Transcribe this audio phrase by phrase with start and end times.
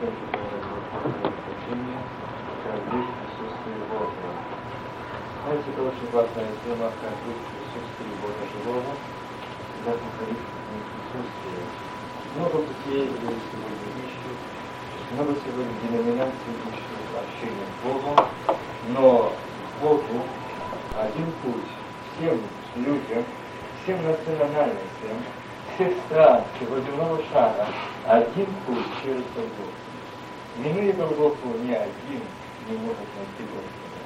[0.00, 0.16] Знаете,
[5.72, 8.92] это очень важная тема, как есть присутствие Бога живого,
[9.76, 11.60] когда находиться в присутствии.
[12.34, 14.38] Много путей люди сегодня ищут,
[15.12, 18.16] много сегодня деноминаций ищут общения с Богом,
[18.88, 19.04] но
[19.82, 20.18] Богу
[20.98, 21.70] один путь
[22.16, 22.40] всем
[22.76, 23.22] людям,
[23.82, 25.16] всем национальностям,
[25.74, 27.66] всех стран всего земного шара
[28.06, 29.89] один путь через Голгофу.
[30.60, 32.20] Минуя Голгофу, ни один
[32.68, 34.00] не может найти Господа.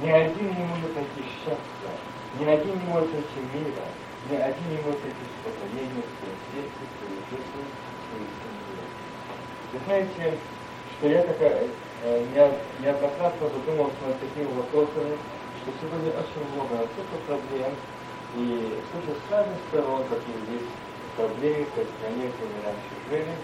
[0.00, 1.92] Ни один не может найти счастья,
[2.40, 3.84] ни один не может найти мира,
[4.30, 8.84] ни один не может найти успокоения в своем сердце, в своей жизни, в своей семье.
[9.68, 10.38] Вы знаете,
[10.96, 11.68] что я такая,
[12.04, 12.24] э,
[12.80, 15.12] неоднократно задумался над такими вопросами,
[15.60, 17.72] что сегодня очень много столько проблем,
[18.36, 20.72] и слушаю с разных сторон, какие есть
[21.20, 23.34] проблемы той стране, где мы раньше жили.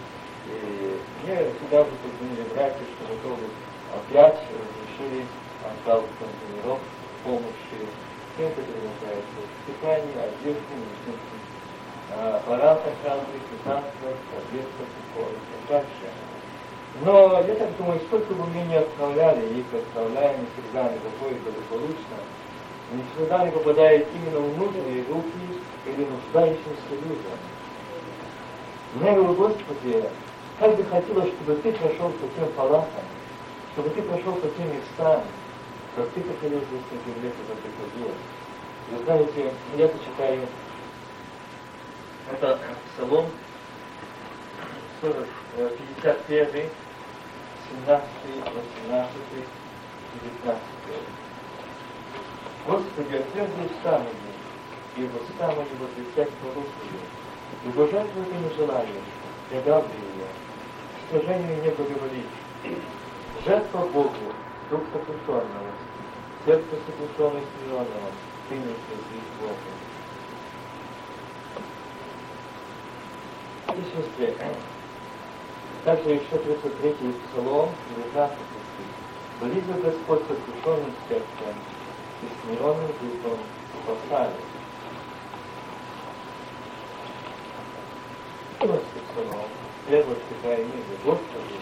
[1.25, 3.49] И мне всегда бы позвонили братья, что готовы
[3.97, 5.25] опять разрешили
[5.65, 6.81] отправку контейнеров
[7.25, 7.81] помощи
[8.37, 11.41] тем, которые нуждаются в питании, одежде, медицинских
[12.13, 15.85] аппаратах разных, лекарствах, таблетках и так.
[17.03, 22.17] Но я так думаю, сколько бы мы ни отправляли, их отправляем, всегда не доходит благополучно,
[22.93, 25.45] не всегда не попадает именно в нужные руки
[25.87, 27.39] или нуждающимся людям.
[28.95, 30.05] Говорю, Господи,
[30.59, 33.05] как бы хотелось, чтобы Ты прошел по тем палатам,
[33.73, 35.23] чтобы Ты прошел по тем местам,
[35.97, 38.15] как Ты хотел здесь на земле, когда Ты ходил.
[38.91, 40.47] Вы знаете, я читаю,
[42.31, 42.59] это
[42.95, 43.27] Псалом
[45.01, 45.27] 40,
[46.03, 46.69] 51,
[47.87, 48.09] 17,
[48.87, 49.13] 18,
[50.23, 50.61] 19.
[52.67, 56.99] Господи, отверзи уста мои, и уста мои возле всякого Господи,
[57.65, 58.89] и божественно ты не желаешь,
[59.51, 59.83] я дал
[61.11, 62.27] сожалению, не благоволить.
[63.45, 64.33] Жертва Богу,
[64.71, 65.71] дух сокрушенного,
[66.47, 68.11] сердце сокрушенное и смиренного,
[68.49, 69.55] ты не слезишь Богу.
[73.77, 74.35] И сестры,
[75.85, 78.89] также еще 33-й псалом, 19 стих.
[79.41, 81.55] Близок Господь сокрушенным сердцем
[82.23, 83.39] и смиренным духом
[83.83, 84.31] спасает.
[88.61, 88.81] Господом,
[89.15, 91.61] следовать Святая Книга, Господи,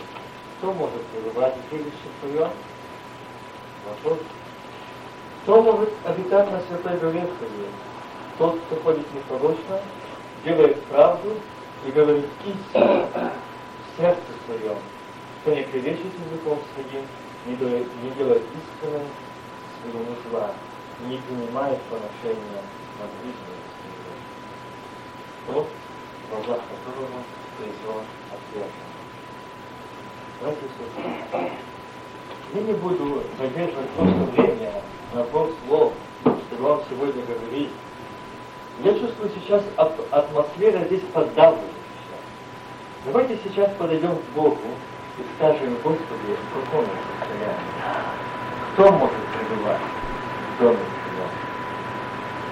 [0.59, 2.51] кто может пребывать в жилище Твоем?
[3.89, 4.19] Вопрос.
[5.43, 7.71] Кто может обитать на Святой Горе Твоей?
[8.39, 9.81] Тот, кто ходит непорочно,
[10.45, 11.35] делает правду
[11.85, 14.79] и говорит истину в сердце своем,
[15.41, 17.05] кто не клевещет языком своим,
[17.47, 19.07] не делает, не делает истинным
[19.83, 20.53] своему зла,
[21.09, 22.63] не принимает поношения
[23.01, 23.63] на ближнего
[25.45, 25.67] своего
[26.31, 27.21] глазах которого
[30.41, 30.59] Братья
[32.53, 34.73] и я не буду задерживать просто время
[35.15, 35.93] на двух слов,
[36.23, 37.71] чтобы вам сегодня говорить.
[38.83, 39.63] Я чувствую сейчас
[40.11, 41.71] атмосфера здесь поддавливающая.
[43.07, 44.59] Давайте сейчас подойдем к Богу
[45.19, 46.85] и скажем, Господи, в каком
[47.21, 47.57] состоянии?
[48.73, 49.81] Кто может пребывать
[50.57, 51.31] в доме Твоем?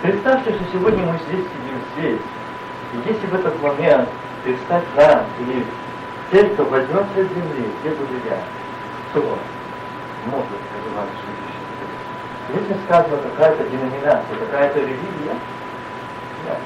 [0.02, 2.20] Представьте, что сегодня мы здесь сидим здесь,
[2.92, 4.08] и если в этот момент
[4.44, 5.64] перестать нам или
[6.30, 8.38] те, кто возьмется с земли, где буду я,
[9.10, 9.38] кто
[10.26, 11.60] может проживать жилище?
[12.48, 15.36] Здесь не сказано какая-то деноминация, какая-то религия.
[16.46, 16.56] Да.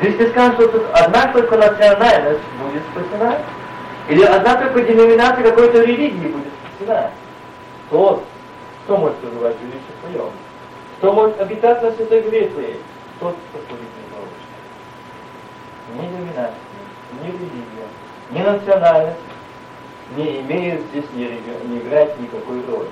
[0.00, 3.38] Здесь не сказано, что тут одна только национальность будет спасена,
[4.08, 7.10] или одна только деноминация какой-то религии будет спасена.
[7.90, 8.24] Тот,
[8.84, 10.30] кто может проживать жилище своем,
[10.98, 12.80] кто может обитать на Святой Горе Твоей,
[13.20, 13.88] тот, кто ходит
[15.94, 16.54] ни доминация,
[17.12, 17.88] ни религия,
[18.30, 19.18] ни национальность
[20.16, 21.24] не имеют здесь, не,
[21.68, 22.88] не играть никакой роли.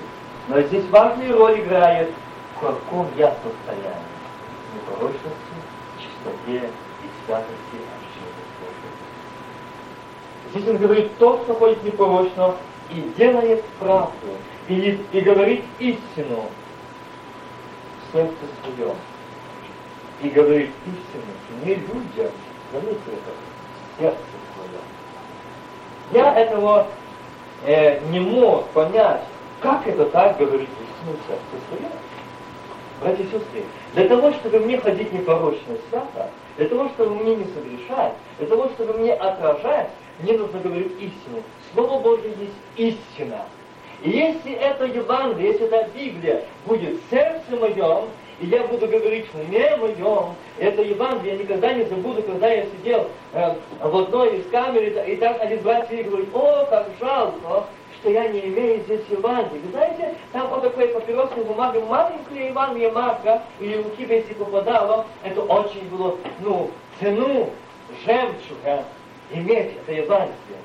[0.49, 2.11] Но здесь важную роль играет,
[2.55, 4.17] в каком я состоянии.
[4.75, 5.57] Непорочности,
[5.99, 8.37] чистоте и святости общения.
[10.51, 12.57] Здесь он говорит, тот, кто ходит непорочно
[12.91, 14.29] и делает правду,
[14.69, 16.45] и, и говорит истину
[18.03, 18.97] в сердце своем.
[20.23, 22.33] И говорит истину не людям,
[22.73, 23.31] Заметьте это,
[23.98, 24.19] сердце
[24.54, 24.81] свое.
[26.12, 26.87] Я этого
[27.64, 29.22] э, не мог понять,
[29.60, 31.90] как это так говорит истину сердце свое.
[33.00, 37.44] Братья и сестры, для того, чтобы мне ходить непорочно свято, для того, чтобы мне не
[37.44, 39.90] согрешать, для того, чтобы мне отражать,
[40.20, 41.43] мне нужно говорить истину.
[41.75, 43.44] Слово Божье есть истина.
[44.02, 48.06] И если это Евангелие, если эта Библия будет в сердце моем,
[48.41, 50.35] и я буду говорить в уме моем.
[50.59, 55.17] Это Евангелие я никогда не забуду, когда я сидел э, в одной из камер, и
[55.17, 57.65] так один брат сидит и говорит, о, как жалко,
[58.00, 59.62] что я не имею здесь Евангелия.
[59.62, 65.41] Вы знаете, там по такой папиросной бумаге маленькая Евангелие Марка или Луки, если попадало, это
[65.41, 67.49] очень было, ну, цену
[68.05, 68.85] жемчуга
[69.31, 70.61] иметь это Евангелие.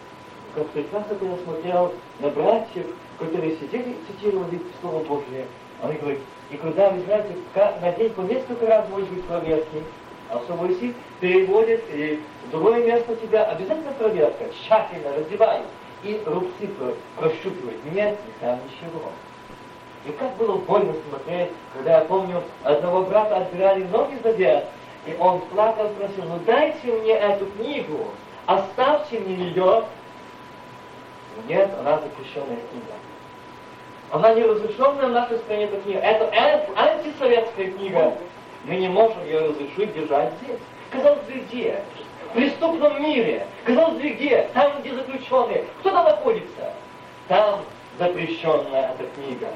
[0.55, 2.85] Как прекрасно я смотрел на братьев,
[3.17, 5.45] которые сидели и цитировали Слово Божие.
[5.81, 6.19] Они говорят,
[6.51, 7.33] и когда, вы знаете,
[7.81, 9.83] на день по несколько раз может быть проверки,
[10.29, 15.65] особо если переводят и в другое место тебя, обязательно проверка, тщательно раздевают
[16.03, 16.69] и рубцы
[17.17, 17.79] прощупывают.
[17.93, 19.11] Нет, там ничего.
[20.05, 24.63] И как было больно смотреть, когда я помню, одного брата отбирали ноги за вверх,
[25.05, 28.07] и он плакал, просил, ну дайте мне эту книгу,
[28.45, 29.83] оставьте мне ее.
[31.47, 32.93] Нет, она запрещенная книга.
[34.11, 35.99] Она не разрешенная в нашей стране эта книга.
[35.99, 36.29] Это
[36.75, 38.13] антисоветская книга.
[38.65, 40.59] Мы не можем ее разрешить держать здесь.
[40.91, 41.81] Казалось бы, где?
[42.29, 43.47] В преступном мире.
[43.63, 44.49] Казалось бы, где?
[44.53, 45.65] Там, где заключенные.
[45.79, 46.73] Кто там находится?
[47.29, 47.61] Там
[47.97, 49.47] запрещенная эта книга.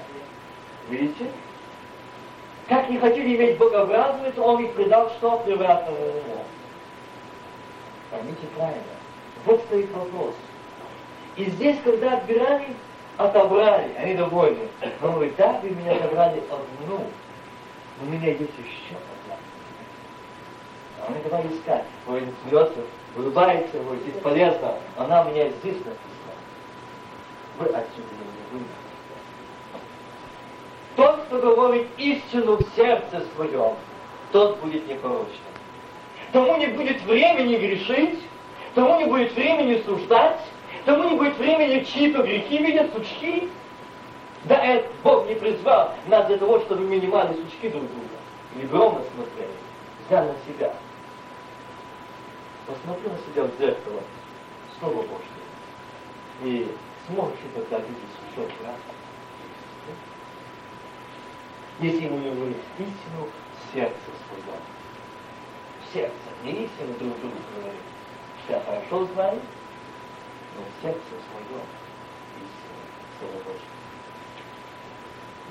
[0.90, 1.26] Видите?
[2.70, 3.86] Как не хотели иметь Бога
[4.36, 5.38] то он их предал что?
[5.40, 6.44] Превратному уму.
[8.10, 8.82] Поймите правильно.
[9.46, 10.34] Вот стоит вопрос.
[11.36, 12.68] И здесь, когда отбирали,
[13.18, 14.68] отобрали, они довольны.
[15.02, 17.06] Он говорит, да, вы меня отобрали одну,
[18.00, 19.38] но у меня есть еще одна.
[21.02, 21.84] А они давай искать.
[22.08, 22.80] Он смеется,
[23.16, 25.96] улыбается, говорит, бесполезно, она меня здесь написана.
[27.58, 28.70] Вы отсюда не выйдете.
[30.96, 33.76] Тот, кто говорит истину в сердце своем,
[34.32, 35.30] тот будет непорочным.
[36.32, 38.20] Тому не будет времени грешить,
[38.74, 40.42] тому не будет времени суждать,
[40.86, 43.50] тому не будет времени чьи-то грехи видят, сучки.
[44.46, 47.00] Да это Бог не призвал нас для того, чтобы не
[47.36, 48.16] сучки друг друга.
[48.56, 49.50] Или громно смотрели.
[50.08, 50.74] Взял на себя.
[52.68, 54.02] Посмотри на себя в зеркало.
[54.80, 55.26] Слово Божье.
[56.44, 56.68] И
[57.08, 58.80] сможешь тогда видеть сучок, правда?
[61.80, 63.28] если мы говорим истину
[63.74, 63.96] сердце.
[65.82, 67.80] В сердце, не истину друг другу говорим.
[68.44, 69.40] Что я хорошо знаю,
[70.56, 71.66] но в сердце своем
[72.38, 72.80] истину
[73.20, 73.76] Слово Божье.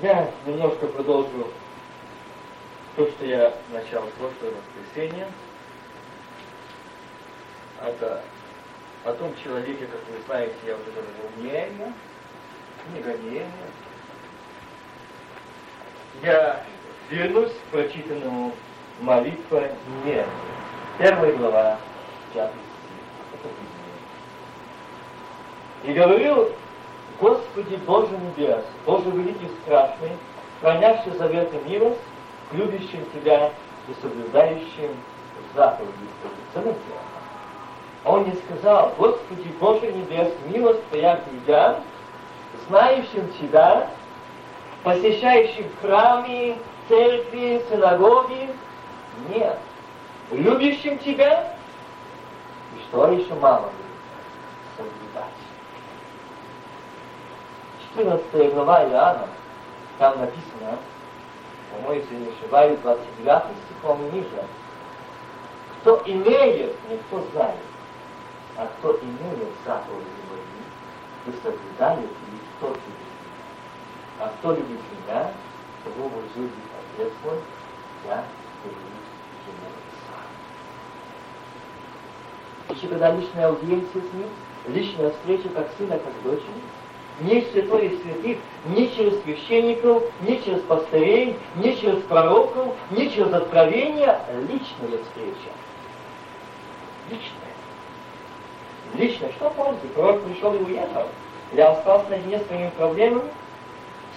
[0.03, 1.53] Я немножко продолжу
[2.97, 5.29] то, что я начал в прошлое воскресенье.
[7.81, 8.23] Это
[9.05, 11.93] о том человеке, как вы знаете, я уже говорил,
[12.87, 13.49] книга Неемия,
[16.23, 16.65] я
[17.11, 18.53] вернусь к прочитанному
[19.01, 19.69] молитва
[20.05, 20.27] «Нет».
[20.99, 21.79] Первая глава,
[22.33, 23.45] пятый стих.
[25.85, 26.51] И говорил,
[27.21, 30.13] Господи Боже небес, Боже великий страшный,
[30.61, 32.01] хранящий заветы милость,
[32.53, 33.51] любящим Тебя
[33.89, 34.97] и соблюдающим
[35.55, 35.93] заповеди
[36.53, 36.73] Твои.
[38.05, 41.77] Он не сказал, Господи Боже небес, милость Твоя к людям,
[42.69, 43.89] знающим Тебя
[44.85, 46.57] посещающих храмы,
[46.89, 48.51] церкви, синагоги.
[49.29, 49.59] Нет.
[50.31, 51.57] Любящим тебя.
[52.77, 53.71] И что еще мало
[54.77, 55.34] соблюдать.
[57.97, 59.29] 14 глава Иоанна,
[59.99, 60.79] там написано,
[61.71, 64.45] по-моему, если не ошибаюсь, 29 стихом ниже.
[65.81, 67.61] Кто имеет, не кто знает,
[68.57, 70.41] а кто имеет заповеди мои,
[71.27, 72.09] и соблюдает их,
[72.61, 73.05] тот любит
[74.19, 75.33] а кто любит меня,
[75.85, 76.53] того возлюбит
[76.97, 77.39] Отец мой,
[78.07, 78.25] я
[78.65, 78.81] люблю
[79.47, 79.69] ему
[82.69, 82.77] сам.
[82.77, 84.29] Еще когда личная аудиенция с ним,
[84.67, 86.63] личная встреча как сына, как дочери,
[87.21, 93.33] не святой и святых, не через священников, не через пастырей, не через пророков, не через
[93.33, 95.51] откровения, личная встреча.
[97.11, 97.55] Личная.
[98.95, 99.33] Личная.
[99.33, 99.87] Что пользы?
[99.95, 101.07] Пророк пришел и уехал.
[101.53, 103.31] Я остался наедине с своими проблемами,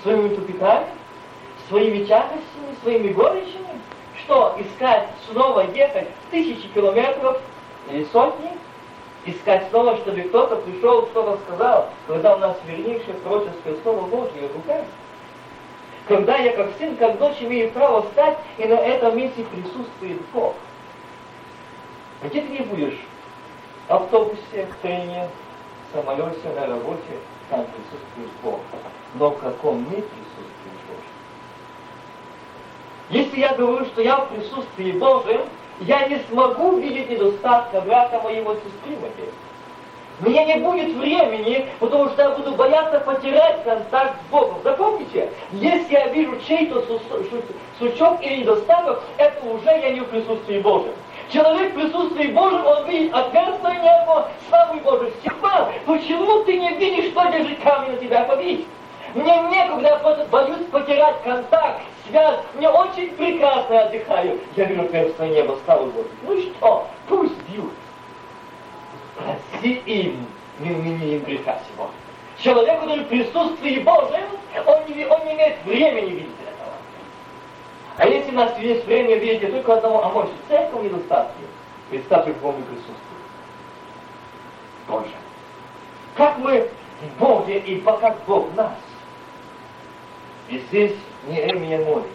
[0.02, 0.88] своими тупиками,
[1.68, 3.82] своими тягостями, своими горечами?
[4.24, 7.40] Что, искать снова ехать тысячи километров
[7.92, 8.52] или сотни?
[9.28, 14.56] Искать снова, чтобы кто-то пришел, что-то сказал, когда у нас вернейшее пророческое слово Божье в
[14.56, 14.86] руках?
[16.08, 20.56] Когда я как сын, как дочь имею право встать, и на этом месте присутствует Бог.
[22.24, 22.98] Где ты не будешь?
[23.88, 25.30] В автобусе, в трене,
[25.92, 27.20] в самолете, на работе,
[27.50, 28.60] там присутствует Бог
[29.16, 31.04] но в каком не присутствии Божьем.
[33.10, 35.42] Если я говорю, что я в присутствии Божьем,
[35.82, 39.32] я не смогу видеть недостатка брата моего сестры моей.
[40.20, 44.58] Мне не будет времени, потому что я буду бояться потерять контакт с Богом.
[44.64, 46.84] Запомните, если я вижу чей-то
[47.78, 50.94] сучок или недостаток, это уже я не в присутствии Божьем.
[51.32, 55.14] Человек в присутствии Божьем, он видит отверстие небо, славы Божьей.
[55.20, 58.66] Степан, почему ты не видишь, что держит камень на тебя побить?
[59.14, 62.40] Мне некогда, боюсь потерять контакт, связь.
[62.56, 64.40] Мне очень прекрасно отдыхаю.
[64.56, 66.12] Я вижу отверстие неба, славы Божьей.
[66.24, 67.74] Ну что, пусть бьют.
[69.16, 70.28] Прости им,
[70.60, 71.90] не умением греха сего.
[72.38, 74.26] Человек, который в присутствии Божьем,
[74.66, 76.74] он не, он не имеет времени видеть этого.
[77.98, 81.42] А если у нас есть время видеть только одного, а может церковь недостатки,
[81.90, 82.94] представьте, в каком присутствии.
[84.88, 85.12] Боже.
[86.16, 86.70] Как мы
[87.20, 88.74] Боге и как Бог нас.
[90.50, 90.96] И здесь
[91.28, 92.12] Неемия молится.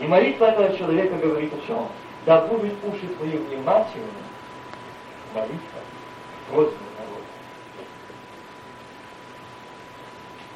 [0.00, 1.88] И молитва этого человека говорит о чем?
[2.26, 4.06] Да будут уши твои внимательны,
[5.34, 5.80] молитва,
[6.50, 7.24] просьба народа.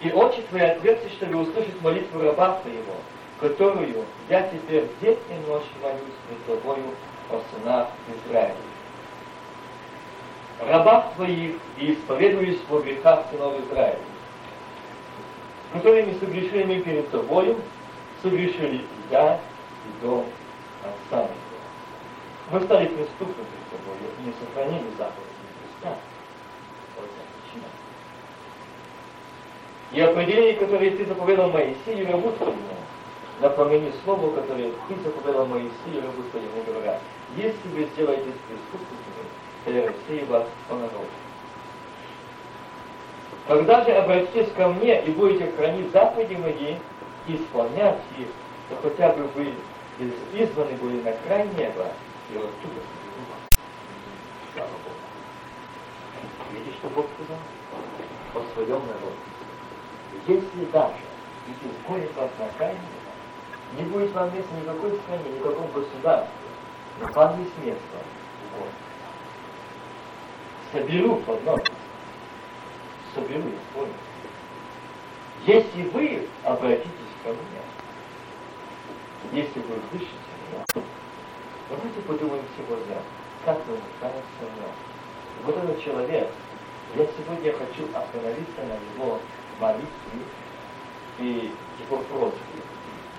[0.00, 2.94] И очи твои отверстия, чтобы услышать молитву раба твоего,
[3.40, 6.84] которую я теперь день и ночь молюсь пред тобою
[7.30, 7.88] о сынах
[8.26, 8.54] Израиля.
[10.60, 13.98] Рабах твоих и исповедуюсь во грехах сынов Израиля,
[15.72, 17.56] которыми согрешили перед тобою,
[18.22, 20.26] согрешили я, и дом
[20.82, 21.48] отца моего.
[22.50, 25.28] Мы стали преступны перед тобою и не сохранили заповеди
[25.60, 25.96] Христа.
[26.96, 27.68] Вот причина.
[29.92, 32.56] И определение, которое ты заповедал Моисею, рабу твоему,
[33.40, 37.00] напомни слово, которое ты заповедал Моисею, рабу твоему, говоря,
[37.36, 39.28] если вы сделаете преступниками,
[39.64, 41.27] то я рассею вас по народу.
[43.48, 46.76] Когда же обратитесь ко мне и будете хранить заповеди мои
[47.26, 48.28] исполнять их,
[48.68, 49.54] то хотя бы вы
[49.98, 51.86] изгнаны были на край неба,
[52.30, 52.82] и оттуда
[54.52, 54.96] Слава Богу.
[56.52, 57.38] Видите, что Бог сказал?
[58.34, 59.16] О своем народе.
[60.26, 60.92] Если даже
[61.46, 66.48] и изгонит вас на край неба, не будет вам места никакой стране, никаком государстве,
[67.00, 67.96] но вам есть место
[68.58, 68.68] вот.
[70.70, 71.72] Соберу под ноги
[73.18, 73.92] соберу и понял.
[75.46, 77.62] Если вы обратитесь ко мне,
[79.32, 80.12] если вы услышите
[80.50, 80.84] меня,
[81.68, 82.96] давайте подумаем сегодня,
[83.44, 84.70] как мы нуждаемся в нем.
[85.44, 86.28] Вот этот человек,
[86.96, 89.18] я сегодня хочу остановиться на его
[89.60, 90.20] молитве
[91.18, 91.52] и
[91.86, 92.62] его просьбе.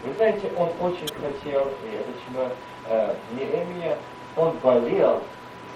[0.03, 2.49] Вы знаете, он очень хотел, и это чему
[2.87, 3.97] э, Неемия,
[4.37, 5.21] он болел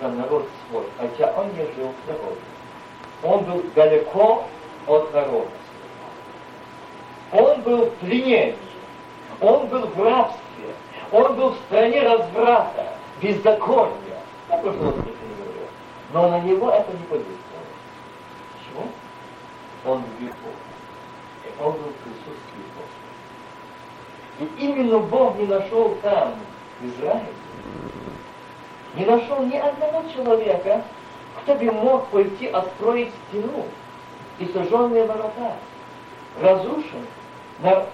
[0.01, 2.39] за народ свой, хотя он не жил в народе
[3.23, 4.43] он был далеко
[4.87, 5.49] от народа.
[7.31, 8.55] Он был в пленении,
[9.41, 10.75] он был в рабстве,
[11.11, 13.93] он был в стране разврата, беззакония.
[14.49, 15.67] Я это не говорю.
[16.11, 17.39] Но на него это не подействовало.
[18.53, 18.91] Почему?
[19.85, 20.57] Он любил Бога.
[21.45, 22.87] И он был в присутствии Бога.
[24.39, 26.35] И именно Бог не нашел там,
[26.79, 26.85] в
[28.95, 30.83] не нашел ни одного человека,
[31.41, 33.65] кто бы мог пойти отстроить стену
[34.39, 35.55] и сожженные ворота?
[36.41, 37.05] Разрушен.
[37.59, 37.85] На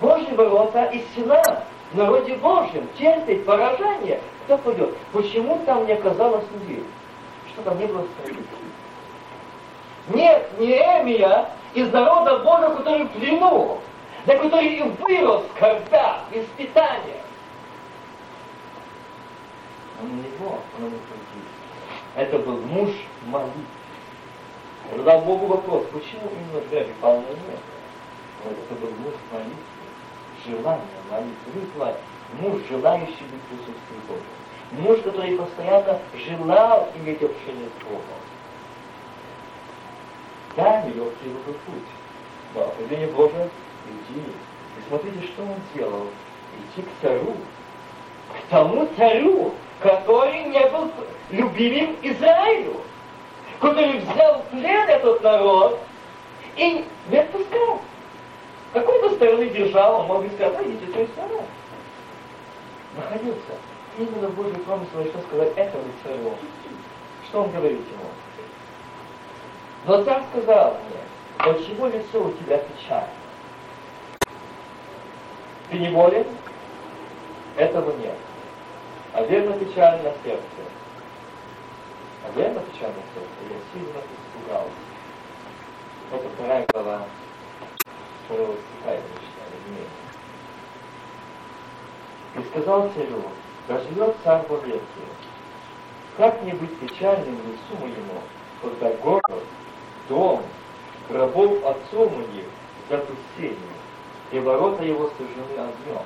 [0.00, 4.20] Божьи ворота и стена в народе Божьем терпит поражение.
[4.44, 4.96] Кто пойдет?
[5.12, 6.84] Почему там не оказалось людей?
[7.52, 8.46] Что там не было строителей?
[10.08, 13.78] Нет, Неемия из народа Божьего, который в плену,
[14.26, 17.22] на который и вырос в скорбях, испытаниях.
[20.02, 20.98] Он не него, он не
[22.16, 22.90] это был муж
[23.26, 23.62] молитвы.
[24.90, 27.58] Я задал Богу вопрос, почему именно Жеби пал на небо?
[28.44, 29.62] Это был муж молитвы,
[30.46, 31.52] желание молитвы.
[31.54, 31.96] Видите,
[32.40, 34.42] муж, желающий быть в присутствии Божьем.
[34.72, 38.02] Муж, который постоянно желал иметь общение с Богом.
[40.56, 41.88] Да, нелегкий был путь.
[42.54, 43.48] Но определение Божие
[43.86, 44.20] иди.
[44.20, 46.06] И смотрите, что он сделал.
[46.58, 47.34] Идти к царю.
[48.28, 50.90] К тому царю, который не был
[51.30, 52.80] любимым Израилю,
[53.60, 55.80] который взял в плен этот народ
[56.56, 57.80] и не отпускал.
[58.72, 61.42] Какой-то стороны держал, он мог бы сказать, идите той стороны.
[62.96, 63.52] Находился
[63.98, 66.34] именно в Божьей промысле, что сказать этому царю.
[67.28, 68.04] Что он говорит ему?
[69.86, 73.08] Но царь сказал мне, почему лицо у тебя печально?
[75.70, 76.26] Ты не болен?
[77.56, 78.16] Этого нет.
[79.22, 80.42] А верно печаль на сердце.
[82.26, 83.30] А верно печаль на сердце.
[83.48, 84.72] Я сильно испугался.
[86.10, 87.02] Это вторая глава
[88.24, 89.86] второго стиха я читаю.
[92.34, 93.22] И сказал царю,
[93.68, 94.82] да живет царь во веки.
[96.16, 98.20] как не быть печальным лицу моему,
[98.60, 99.44] когда город,
[100.08, 100.42] дом,
[101.08, 102.46] гробов отцов моих
[102.90, 103.56] запустение,
[104.32, 106.02] и ворота его сожжены огнем.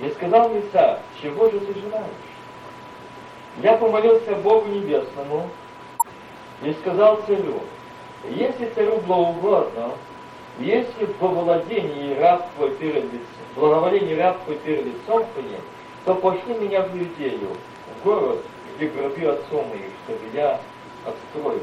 [0.00, 2.06] И сказал царь, чего же ты желаешь?
[3.62, 5.48] Я помолился Богу Небесному
[6.62, 7.60] и сказал царю,
[8.28, 9.92] если царю угодно,
[10.58, 15.60] если по владении раб твой перед лицом, благоволении раб твой перед лицом твоим,
[16.04, 17.56] то пошли меня в Иудею,
[18.00, 18.44] в город,
[18.76, 20.60] где гроби отцом моих, чтобы я
[21.04, 21.62] отстроил.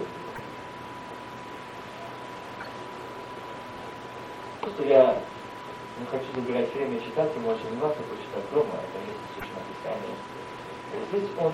[4.85, 5.17] Я
[6.03, 10.15] не хочу забирать время читать, ему очень внимательно почитать дома, это место священного Писания.
[11.10, 11.53] Здесь он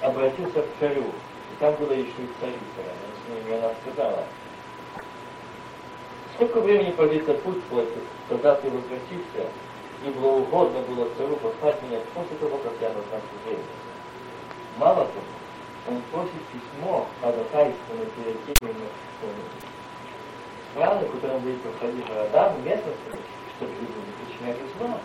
[0.00, 2.80] обратился к царю, и там было еще и царица,
[3.28, 4.24] ними она сказала,
[6.34, 7.86] сколько времени продлится путь твой,
[8.28, 9.52] когда ты возвратишься,
[10.06, 13.62] и было угодно было царю послать меня после того, как я назначу время.
[14.78, 15.28] Мало того,
[15.88, 18.74] он просит письмо ходатайствовано перед теми
[20.72, 23.22] страны, которым будет проходить города, местности,
[23.56, 24.98] чтобы люди не причиняли зла.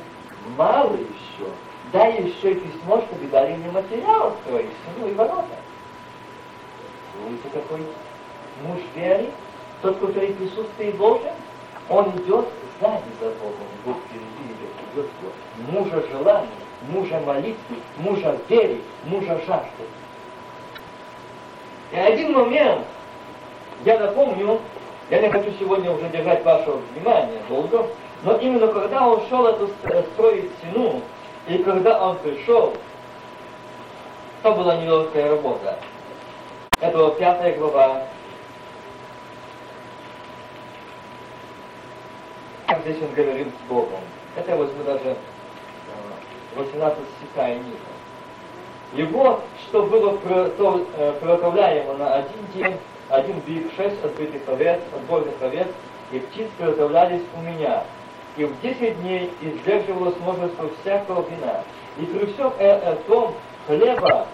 [0.58, 1.50] Мало еще.
[1.92, 5.46] Дай еще и письмо, чтобы дали мне материал строить, стену и ворота.
[7.28, 7.82] Видите, какой
[8.64, 9.30] муж веры,
[9.82, 11.34] тот, который присутствует Божьем,
[11.90, 12.48] он идет
[12.80, 15.82] сзади за Богом, Бог впереди идет, идет его.
[15.82, 16.50] Мужа желания,
[16.90, 19.84] мужа молитвы, мужа веры, мужа жажды.
[21.92, 22.86] И один момент,
[23.86, 24.60] я напомню,
[25.14, 27.86] я не хочу сегодня уже держать ваше внимание долго,
[28.24, 29.70] но именно когда он шел эту
[30.14, 31.04] строить стену,
[31.48, 32.74] и когда он пришел,
[34.42, 35.78] то была нелегкая работа.
[36.82, 38.08] Это была пятая глава.
[42.82, 44.00] Здесь он говорит с Богом.
[44.36, 45.16] Это возьму даже
[46.56, 49.12] 18 стиха и ниже.
[49.12, 52.80] Вот, что было э, приготовляемо на один день,
[53.14, 55.68] один бик, шесть отбитых овец, отборных овец,
[56.12, 57.84] и птиц приготовлялись у меня.
[58.38, 61.64] И в десять дней издерживалось множество всякого вина.
[62.00, 63.36] И при всем э, этом
[63.68, 64.28] хлеба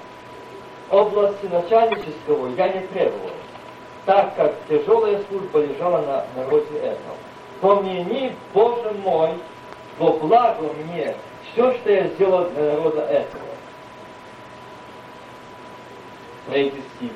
[0.89, 3.31] области начальнического я не требовал,
[4.05, 7.17] так как тяжелая служба лежала на народе этом.
[7.59, 9.31] Помяни, Боже мой,
[9.97, 11.13] во благо мне
[11.51, 13.43] все, что я сделал для народа этого.
[16.47, 17.11] Третий стих.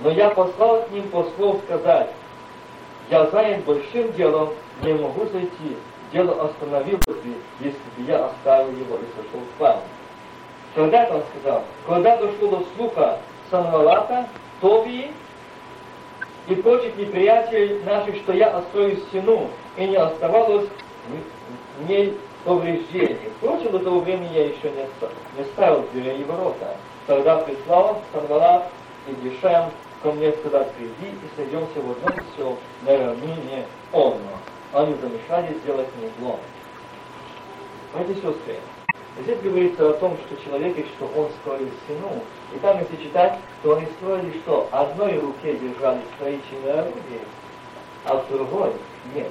[0.00, 2.10] Но я послал к ним послов сказать,
[3.10, 4.50] я занят большим делом,
[4.82, 5.76] не могу зайти.
[6.12, 9.80] Дело остановилось бы, если бы я оставил его и сошел с вами.
[10.74, 13.18] Когда он сказал, когда дошло до слуха
[13.50, 14.28] Санвалата,
[14.60, 15.10] Товии
[16.48, 20.68] и прочих неприятелей наших, что я острою стену, и не оставалось
[21.78, 23.18] в ней повреждений.
[23.38, 24.72] Впрочем, до того времени я еще
[25.36, 26.76] не ставил дверей и ворота.
[27.06, 28.68] Тогда прислал Санвалат
[29.08, 29.70] и Дешем
[30.02, 34.38] ко мне сказать, приди и сойдемся в одном все на равнине Онно.
[34.72, 36.38] Они замешали сделать мне зло.
[37.98, 38.56] Эти сестры,
[39.20, 42.22] здесь говорится о том, что человек, что он строил стену.
[42.54, 44.68] И там, если читать, то они строили что?
[44.70, 47.20] Одной руке держали строительное орудие,
[48.04, 48.72] а в другой
[49.14, 49.26] меч.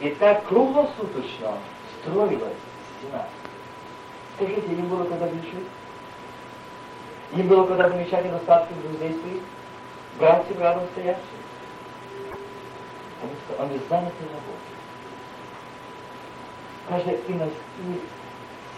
[0.00, 1.58] И так круглосуточно
[2.00, 2.54] строилась
[2.98, 3.26] стена.
[4.36, 5.68] Скажите, им было когда грешить?
[7.36, 9.42] Им было когда замечать недостатки друзей своих,
[10.18, 11.20] братьев рядом стоящих.
[13.20, 14.74] Потому что они заняты работой.
[16.88, 18.00] Каждая и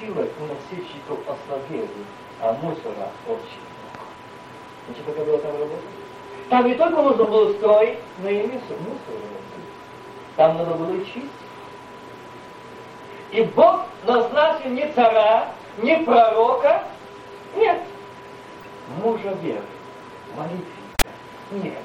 [0.00, 1.88] сила уносильщиков ослабели,
[2.40, 4.06] а мусора очень много.
[4.86, 5.82] Значит, какая была там работа?
[6.48, 9.20] Там не только нужно было строить, но и мусор, мусор
[10.36, 11.30] Там надо было чистить.
[13.32, 16.84] И Бог назначил не царя, не пророка,
[17.56, 17.82] нет,
[19.02, 19.60] мужа веры,
[20.36, 21.10] молитвенника,
[21.50, 21.82] нет,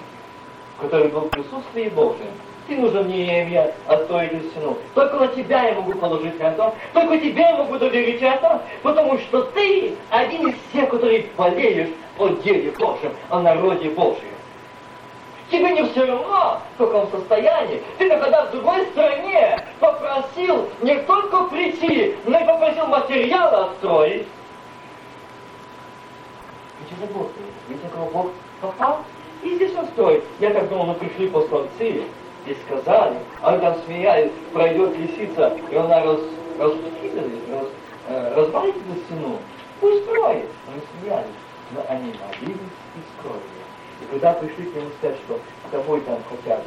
[0.79, 2.31] который был в присутствии Божьем.
[2.67, 4.77] Ты нужен мне Неемия, отстой или стену.
[4.93, 9.43] Только на тебя я могу положить это, только тебе я могу доверить это, потому что
[9.43, 14.31] ты один из тех, которые болеешь о деле Божьем, о народе Божьем.
[15.49, 17.83] Тебе не все равно, в каком состоянии.
[17.97, 24.27] Ты когда в другой стране попросил не только прийти, но и попросил материалы отстроить
[27.01, 27.41] заботы.
[27.67, 29.03] Ведь кого Бог попал,
[29.43, 30.23] и здесь он стоит.
[30.39, 32.03] Я так думал, мы пришли посланцы
[32.45, 36.19] и сказали, а там смеялись, пройдет лисица, и она раз,
[36.59, 37.67] распустит, раз,
[38.07, 39.37] э, эту стену.
[39.79, 40.45] Пусть строит.
[40.67, 41.25] Они смеялись,
[41.71, 42.59] но они молились
[42.95, 43.61] и строили.
[44.01, 46.63] И когда пришли к нему сказать, что с тобой там хотят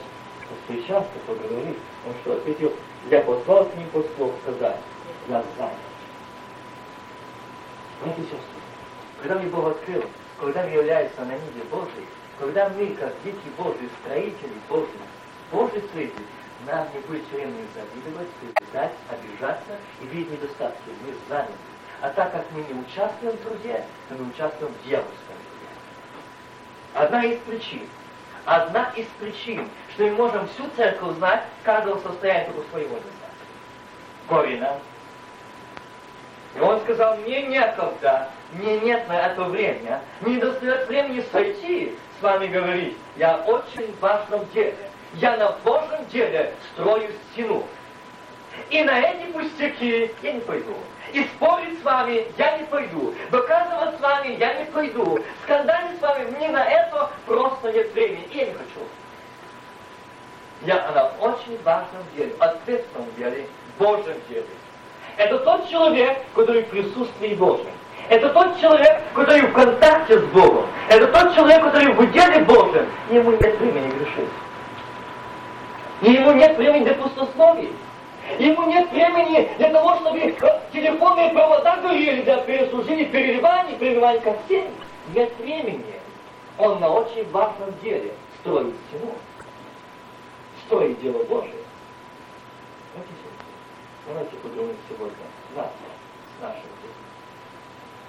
[0.63, 2.73] встречаться, поговорить, он что ответил,
[3.11, 4.79] я послал к ним послов сказать,
[5.29, 5.73] я занят.
[8.05, 8.39] И сестры,
[9.23, 10.03] когда мне Бог открыл,
[10.41, 12.07] когда мы являемся на небе Божьей,
[12.39, 14.89] когда мы, как дети Божьи, строители Божьи,
[15.53, 16.27] Божьи строители,
[16.67, 20.91] нам не будет все время завидовать, притязать, обижаться и видеть недостатки.
[21.07, 21.53] Мы заняты.
[22.01, 25.65] А так как мы не участвуем в труде, то мы участвуем в дьявольском труде.
[26.95, 27.89] Одна из причин,
[28.45, 33.25] одна из причин, что мы можем всю церковь знать, каждого состояния только своего недостатка.
[34.29, 34.79] Горе нам.
[36.55, 42.23] И он сказал, мне некогда, мне нет на это время, не достает времени сойти с
[42.23, 42.97] вами говорить.
[43.17, 44.77] Я очень важном деле.
[45.15, 47.65] Я на Божьем деле строю стену.
[48.71, 50.75] И на эти пустяки я не пойду.
[51.13, 53.15] И спорить с вами я не пойду.
[53.31, 55.19] Доказывать с вами я не пойду.
[55.45, 58.27] Скандалить с вами мне на это просто нет времени.
[58.33, 58.81] И я не хочу.
[60.63, 63.47] Я на очень важном деле, ответственном деле,
[63.79, 64.47] Божьем деле.
[65.17, 67.67] Это тот человек, который в присутствии Божьем.
[68.09, 70.67] Это тот человек, который в контакте с Богом.
[70.89, 72.87] Это тот человек, который в деле Божьем.
[73.11, 74.31] Ему нет времени грешить.
[76.03, 77.73] И ему нет времени для пустословий.
[78.39, 80.35] Ему нет времени для того, чтобы
[80.73, 84.65] телефонные провода горели для переслужения, переливания, переливания костей.
[85.15, 85.85] Нет времени.
[86.59, 89.13] Он на очень важном деле строит стену.
[90.67, 91.64] Строит дело Божие.
[94.07, 95.17] Давайте подумаем сегодня
[95.57, 95.71] нас,
[96.39, 97.05] с нашим делом.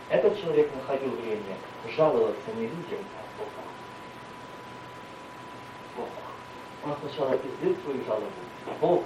[0.09, 1.55] Этот человек находил время
[1.95, 3.51] жаловаться не людям, а Богу.
[5.95, 6.09] Богу.
[6.83, 8.29] Он сначала излил свою жалобу
[8.81, 9.05] Богу,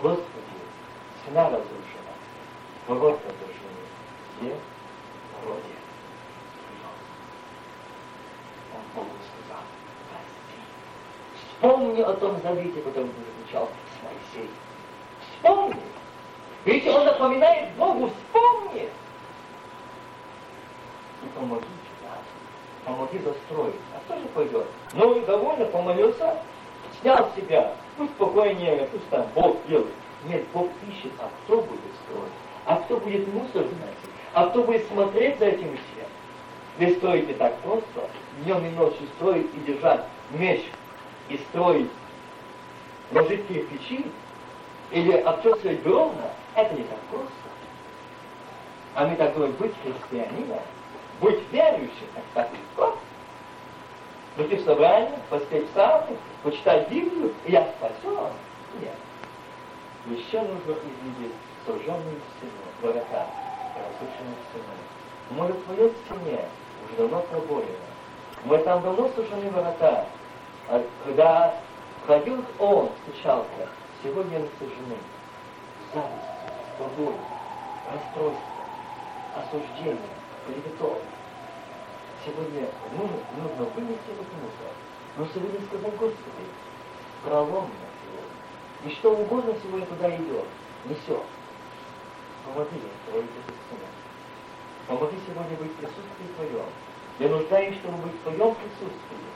[0.00, 0.56] Господи,
[1.22, 2.14] стена разрушена,
[2.86, 3.82] ворот разрушены,
[4.38, 4.54] где
[5.42, 5.62] вроде
[8.74, 9.62] Он Богу сказал,
[10.10, 10.60] прости.
[11.50, 14.54] Вспомни о том завете, который ты заключал с Моисеем.
[15.34, 15.95] Вспомни.
[16.66, 18.88] Видите, он напоминает Богу, вспомни.
[21.22, 21.64] И помоги
[22.02, 22.18] да.
[22.84, 23.76] Помоги застроить.
[23.94, 24.66] А кто же пойдет?
[24.94, 26.36] Ну и довольно помолился,
[27.00, 27.72] снял себя.
[27.96, 29.94] Пусть спокойнее, пусть там Бог делает.
[30.28, 32.32] Нет, Бог ищет, а кто будет строить?
[32.64, 34.10] А кто будет мусор вносить?
[34.34, 36.08] А кто будет смотреть за этим всем?
[36.78, 38.10] Вы строите так просто,
[38.42, 40.64] днем и ночью строить и держать меч,
[41.28, 41.90] и строить,
[43.12, 44.04] ложить кирпичи,
[44.90, 47.30] или обчесывать бревна, это не так просто.
[48.94, 50.60] А мы говорим, быть христианином,
[51.20, 52.98] быть верующим, так так легко.
[54.36, 58.32] Прийти в собрание, поспеть псалмы, почитать Библию, и я спасен.
[58.80, 58.94] Нет.
[60.06, 61.32] Еще нужно изменить
[61.66, 63.26] сожженную стену, врата,
[63.74, 64.74] разрушенную стену.
[65.30, 66.40] Может, в твоей стене
[66.84, 67.66] уже давно пробоина.
[68.44, 70.06] Мы там давно сожжены врата.
[70.68, 71.54] А когда
[72.06, 73.68] ходил он, стучался,
[74.02, 74.96] сегодня они сожжены.
[75.94, 76.35] Зависть,
[76.78, 77.16] побои,
[77.90, 78.56] расстройство,
[79.36, 79.98] осуждение,
[80.46, 80.98] клеветов.
[82.24, 83.08] Сегодня ну,
[83.42, 84.72] нужно вынести этот мусор.
[85.16, 86.44] Но сегодня сказать, Господи,
[87.24, 87.70] пролом
[88.02, 88.92] сегодня.
[88.92, 90.46] И что угодно сегодня туда идет,
[90.84, 91.22] несет.
[92.44, 92.76] Помоги
[93.08, 93.86] эту стену.
[94.86, 96.66] Помоги сегодня быть в присутствии Твоем.
[97.18, 99.26] Я нуждаюсь, чтобы быть в Твоем присутствии.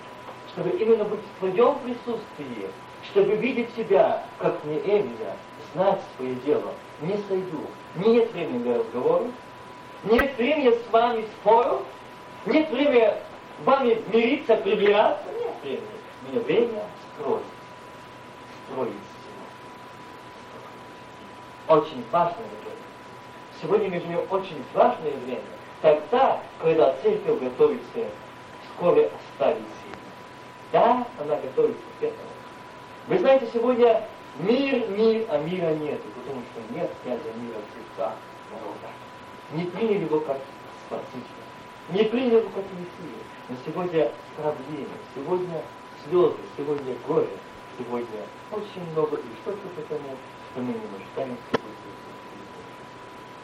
[0.53, 2.71] Чтобы именно быть в Твоем присутствии.
[3.11, 5.37] Чтобы видеть Тебя, как мне Эмиля,
[5.75, 6.73] знать свое дело.
[7.01, 7.63] Не сойду.
[7.97, 9.25] Нет времени для разговора.
[10.05, 11.83] Нет времени с вами споров.
[12.47, 13.13] Нет времени
[13.65, 15.25] вами мириться, примиряться.
[15.33, 15.83] Нет времени.
[16.29, 16.83] Мне время
[17.17, 17.43] строить.
[18.71, 18.93] Строить
[21.71, 22.77] очень важное время.
[23.63, 25.43] Сегодня между ними очень важное время.
[25.83, 28.11] Тогда, когда церковь готовится
[28.65, 29.99] вскоре оставить себя.
[30.73, 32.30] Да, она готовится к этому.
[33.07, 34.07] Вы знаете, сегодня
[34.39, 38.15] мир, мир, а мира нет, потому что нет князя мира Христа
[38.53, 38.89] народа.
[39.53, 40.39] Не приняли его как
[40.87, 41.45] спасителя,
[41.91, 43.19] не приняли его как Мессию.
[43.49, 45.63] Но сегодня проблемы, сегодня
[46.05, 47.37] слезы, сегодня горе,
[47.77, 50.15] сегодня очень много, и что то потому,
[50.53, 52.07] что мы не нуждаемся в присутствии.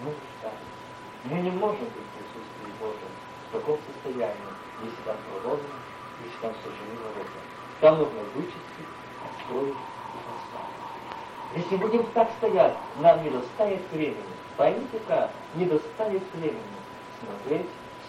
[0.00, 0.76] Мы нуждаемся.
[1.24, 3.12] Мы не можем быть в присутствии Божьем
[3.50, 4.52] в таком состоянии,
[4.84, 5.80] если там проломлено,
[6.22, 7.40] если там сожжены ворота.
[7.80, 8.95] Там нужно вычистить,
[9.48, 9.74] поставить.
[11.54, 14.16] Если будем так стоять, нам не достанет времени.
[14.56, 16.76] Поймите как, не достанет времени
[17.20, 17.66] смотреть,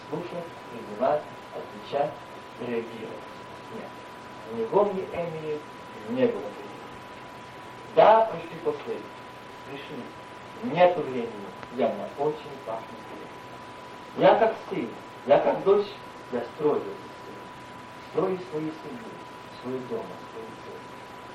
[0.08, 1.22] слушать, принимать,
[1.54, 2.12] отвечать,
[2.60, 3.28] реагировать.
[3.74, 3.88] Нет.
[4.54, 5.60] Ни в ни Эмили
[6.10, 6.68] не было времени.
[7.94, 9.02] Да, пришли последние.
[9.66, 10.74] Пришли.
[10.74, 11.48] Нет времени.
[11.76, 14.26] Я на очень важном деле.
[14.26, 14.88] Я как сын,
[15.26, 15.86] я как дочь,
[16.32, 16.82] я строю
[18.10, 19.12] Строю свою семью,
[19.60, 20.77] свой дом, свою цель.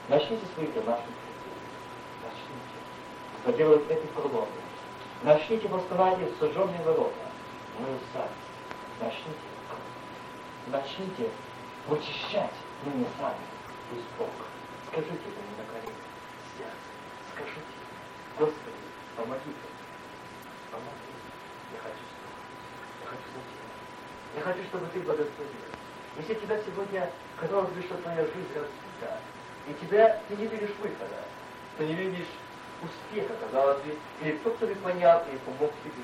[0.10, 1.50] Начните свои домашние труды.
[2.24, 2.78] Начните.
[3.46, 4.48] Поделать эти проломы.
[5.24, 7.14] Начните восстанавливать сожженные ворота.
[7.80, 8.28] Мы сами.
[9.00, 9.54] Начните.
[10.68, 11.30] Начните
[11.90, 12.54] очищать,
[12.86, 13.46] не сами.
[13.90, 14.30] Пусть Бог.
[14.88, 15.96] Скажите ему на колени
[16.58, 16.88] сердце.
[17.34, 17.76] Скажите,
[18.38, 18.84] Господи,
[19.16, 19.72] помоги мне.
[20.72, 21.12] Помоги.
[21.74, 22.06] Я хочу.
[23.02, 23.74] Я хочу за тебя.
[24.36, 25.64] Я хочу, чтобы ты благословил.
[26.18, 29.20] Если тебя сегодня казалось бы, что твоя жизнь разбита,
[29.68, 31.24] и тебя ты не видишь выхода,
[31.78, 32.28] ты не видишь
[32.82, 36.04] успеха, казалось бы, или кто-то тебе понятный помог тебе,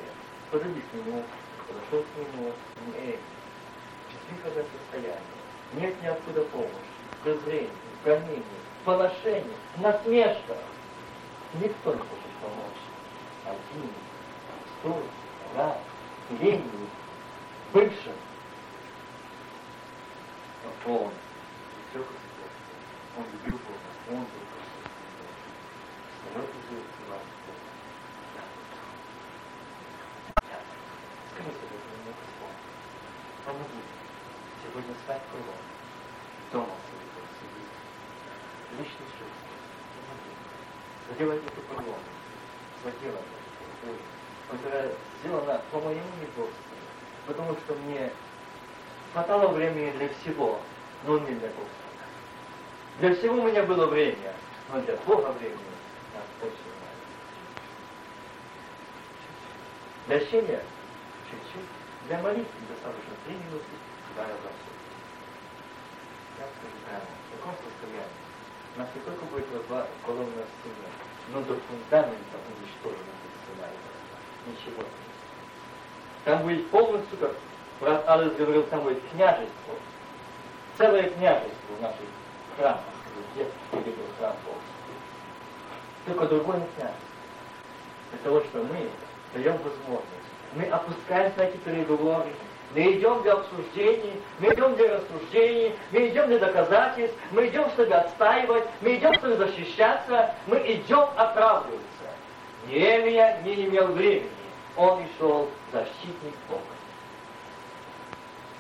[0.52, 1.24] подойди к нему,
[1.68, 2.52] подошел к нему,
[2.98, 3.20] эй,
[4.30, 5.22] безвыходное состояние,
[5.74, 6.72] нет ниоткуда помощи,
[7.24, 7.70] презрение,
[8.06, 8.44] гонение,
[8.86, 10.58] поношение, насмешка.
[11.56, 12.80] Никто не хочет помочь.
[13.46, 13.90] Один,
[14.80, 15.04] стой,
[15.56, 15.78] раз,
[16.40, 16.90] ленивый,
[17.74, 18.14] бывшим,
[20.82, 21.12] все
[23.20, 24.48] Он любил Бога, он был
[26.24, 27.20] Встает из вас
[31.34, 31.60] Скажите
[32.00, 32.60] мне Господь.
[33.46, 33.84] Помоги
[34.64, 35.60] сегодня стать кругом.
[36.54, 37.76] Дома своего сидеть.
[38.80, 39.52] Личной жизни.
[40.00, 40.32] Помоги.
[41.10, 42.00] Заделайте эту пролому.
[42.86, 44.00] Заделайте эту боль,
[44.50, 46.54] которая сделана по моему недостатку.
[47.28, 48.12] Потому что мне
[49.12, 50.62] хватало времени для всего,
[51.06, 51.89] но не для Бога.
[53.00, 54.34] Для всего у меня было время,
[54.74, 55.72] но для Бога времени
[56.14, 57.00] нас очень мало.
[60.08, 60.62] Для общения
[61.32, 61.70] чуть-чуть,
[62.08, 63.72] для молитвы достаточно три минуты,
[64.18, 65.00] раза в сутки.
[66.40, 68.20] Я скажу прямо, в таком состоянии
[68.76, 70.90] нас не только будет два колонны на стене,
[71.32, 73.68] но до фундамента уничтожено будет стена
[74.46, 74.84] Ничего
[76.26, 77.32] Там будет полностью, как
[77.80, 79.74] Брат Алис говорил, там будет княжество.
[80.78, 82.08] Целое княжество в наших
[82.58, 82.82] храмах,
[83.34, 83.46] где
[83.80, 84.60] видел храм Божий.
[86.06, 87.10] Только другое княжество.
[88.12, 88.90] Для того, что мы
[89.34, 90.30] даем возможность.
[90.54, 92.30] Мы опускаемся на эти переговоры,
[92.74, 97.94] мы идем для обсуждений, мы идем для рассуждений, мы идем для доказательств, мы идем, чтобы
[97.94, 101.86] отстаивать, мы идем, чтобы защищаться, мы идем оправдываться.
[102.68, 104.30] Неемия не имел времени,
[104.76, 106.79] он и шел защитник Бога.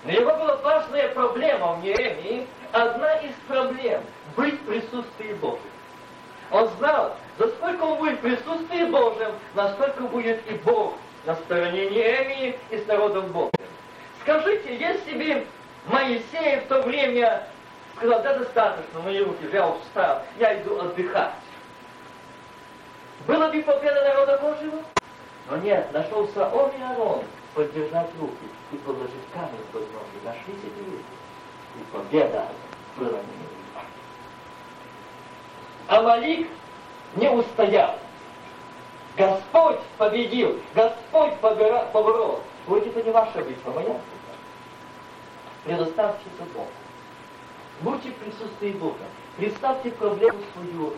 [0.03, 4.01] Для него была важная проблема в Неемии, одна из проблем–
[4.37, 5.59] быть в присутствии Божьем.
[6.51, 10.93] Он знал, насколько он будет в присутствии Божьем, настолько будет и Бог
[11.25, 13.51] на стороне Неемии и с народом Божьим.
[14.21, 15.45] Скажите, если бы
[15.87, 17.47] Моисей в то время
[17.95, 21.33] сказал, да достаточно, мои руки, я устал, я иду отдыхать.
[23.27, 24.81] Было бы победа народа Божьего?
[25.49, 30.37] Но нет, нашелся он и Арон, поддержать руки и положить камень под ноги.
[30.47, 31.03] Эти люди.
[31.75, 32.47] И победа
[32.97, 33.49] была не
[35.87, 36.47] Амалик
[37.15, 37.95] не устоял.
[39.17, 42.41] Господь победил, Господь поборол.
[42.67, 43.99] Вот это не ваша битва, моя битва.
[45.63, 46.67] Предоставьте Богу.
[47.81, 49.05] Будьте в присутствии Бога.
[49.37, 50.93] Представьте проблему свою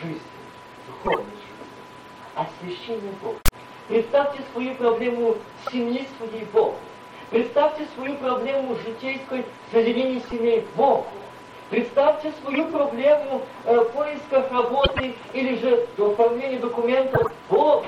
[0.00, 0.20] жизни,
[0.86, 3.38] духовной жизни, освящение Бога.
[3.88, 5.36] Представьте свою проблему
[5.70, 6.74] семьи своей Богу.
[7.30, 11.06] Представьте свою проблему житейской соединения семей Богу.
[11.70, 17.86] Представьте свою проблему э, поиска работы или же оформления документов Богу.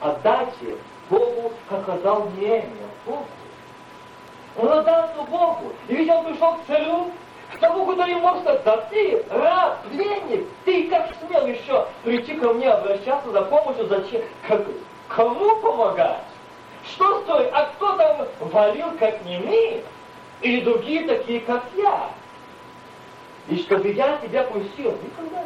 [0.00, 0.76] Отдайте
[1.08, 3.26] Богу, как отдал Неемия Богу.
[4.58, 5.72] Он отдался Богу.
[5.88, 7.10] И ведь он пришел к царю,
[7.54, 12.52] к тому, который мог сказать, да ты, раб, пленник, ты как смел еще прийти ко
[12.52, 14.22] мне обращаться за помощью, зачем?
[14.46, 14.62] Как,
[15.10, 16.22] Кому помогать?
[16.84, 17.50] Что стоит?
[17.52, 19.82] А кто там валил, как не мы?
[20.40, 22.10] Или другие такие, как я?
[23.48, 24.92] И чтобы я тебя пустил?
[25.02, 25.44] Никогда.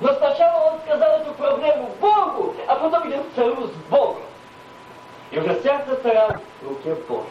[0.00, 4.22] Но сначала он сказал эту проблему Богу, а потом идет к царю с Богом.
[5.30, 7.26] И уже сердце царя в руке Божьей.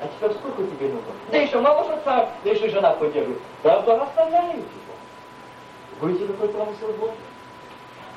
[0.00, 1.12] А теперь сколько тебе нужно?
[1.30, 3.42] Да еще мало что царь, да еще жена поддерживает.
[3.62, 4.66] Да благословляю его.
[6.00, 7.14] Будете какой промысел Божий?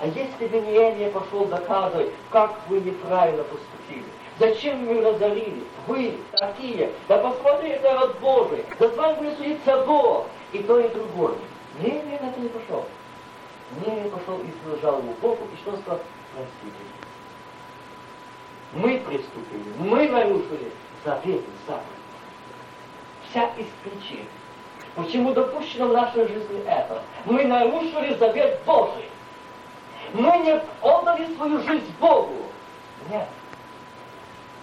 [0.01, 4.05] А если бы Неемия пошел доказывать, как вы неправильно поступили,
[4.39, 9.85] зачем вы разорили, вы такие, да посмотри, это народ Божий, да с вами будет судиться
[9.85, 11.35] Бог, и то, и другое.
[11.79, 12.85] Неемия на это не пошел.
[13.85, 16.01] Неемия пошел и сложил его Богу, и что сказал?
[16.33, 17.05] Простите.
[18.73, 20.71] Мы приступили, мы нарушили
[21.05, 21.85] заветный заповедь.
[23.29, 24.25] Вся из причин.
[24.95, 27.01] Почему допущено в нашей жизни это?
[27.25, 29.05] Мы нарушили завет Божий.
[30.13, 32.33] Мы не отдали свою жизнь Богу.
[33.09, 33.27] Нет.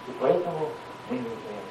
[0.07, 0.69] И поэтому
[1.09, 1.63] мы не узнаем.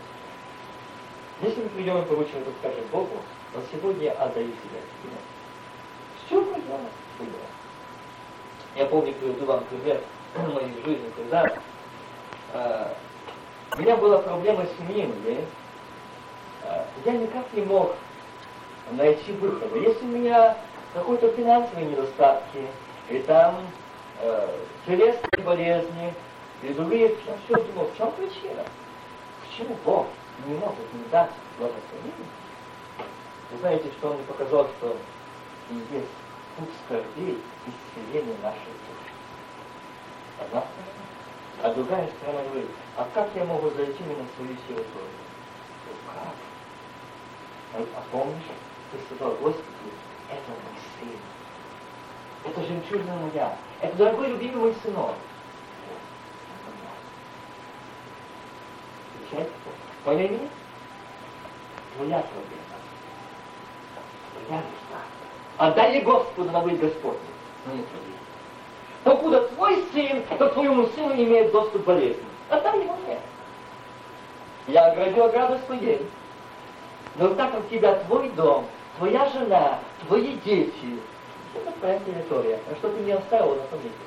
[1.42, 3.16] Если мы придем и поручим это, скажем Богу,
[3.54, 5.16] но сегодня я отдаю себя тебе.
[6.26, 7.48] Все, пожалуйста,
[8.76, 10.00] Я помню, приведу вам пример
[10.36, 11.52] моей жизни, когда
[12.54, 12.94] э,
[13.76, 17.94] у меня была проблема с семьей, э, я никак не мог
[18.90, 19.76] найти выхода.
[19.78, 20.56] Если у меня
[20.94, 22.66] какой-то финансовые недостатки,
[23.12, 23.60] и там
[24.20, 26.14] э, телесные болезни,
[26.62, 28.64] и другие, я все думал, в чем причина?
[29.42, 30.06] Почему Бог
[30.46, 32.28] не может мне дать благословение?
[33.50, 34.96] Вы знаете, что он показал, что
[35.70, 36.06] есть
[36.56, 39.12] путь скорбей и исцеления нашей души.
[40.40, 41.02] Одна сторона.
[41.62, 45.20] А другая сторона говорит, а как я могу зайти на свою территорию?
[45.86, 46.34] Ну как?
[47.74, 48.42] А, а помнишь,
[48.90, 49.92] ты сказал, Господи,
[50.30, 51.41] это мой сын.
[52.44, 53.56] Это жемчужина моя.
[53.80, 55.14] Это дорогой любимый мой сынок.
[60.04, 60.48] Поняли меня?
[61.96, 62.62] Твоя проблема.
[64.46, 65.00] Твоя душа.
[65.58, 67.18] Отдай ей Господу на быть Господь.
[67.66, 68.12] Но не твоя.
[69.04, 72.24] Покуда твой сын, то твоему сыну не имеет доступ к болезни.
[72.48, 73.18] Отдай его мне.
[74.66, 76.06] Я оградил ограду своей.
[77.16, 78.66] Но так как у тебя твой дом,
[78.98, 80.98] твоя жена, твои дети,
[81.54, 82.58] это территория.
[82.70, 83.98] А что ты не оставил на том месте?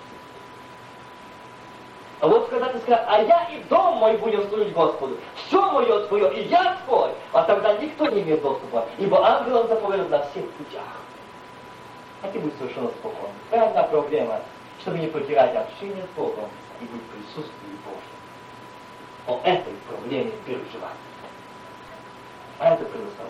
[2.22, 6.08] А вот когда ты скажешь, а я и дом мой будем служить Господу, все мое
[6.08, 10.50] твое, и я твой, а тогда никто не имеет доступа, ибо ангелам заповедуют на всех
[10.52, 10.84] путях.
[12.22, 13.34] А ты будешь совершенно спокоен.
[13.52, 14.40] Это одна проблема,
[14.82, 18.02] чтобы не потерять общение с Богом и быть в присутствии Божьем.
[19.28, 20.92] О этой проблеме переживать.
[22.60, 23.28] А это предоставь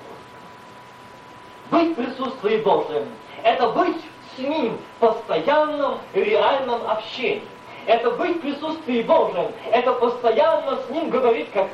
[1.71, 3.07] Быть в присутствии Божьем–
[3.43, 3.97] это быть
[4.35, 7.47] с Ним в постоянном реальном общении.
[7.85, 11.67] Это быть в присутствии Божьем, это постоянно с Ним говорить, как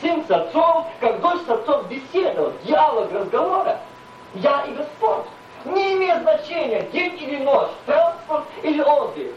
[0.00, 3.78] сын с отцом, как дочь с отцом, беседа, диалог, разговора.
[4.34, 5.26] Я и Господь.
[5.64, 9.28] Не имеет значения, день или ночь, транспорт или отдых,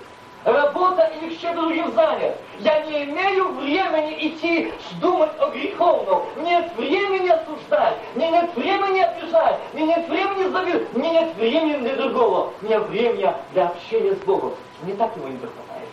[0.46, 2.38] работа или чем другим занят.
[2.60, 6.24] Я не имею времени идти думать о греховном.
[6.38, 11.96] Нет времени осуждать, мне нет времени обижать, мне нет времени забить, мне нет времени для
[11.96, 12.54] другого.
[12.62, 14.54] Меня время для общения с Богом.
[14.84, 15.90] Не так его не хватает.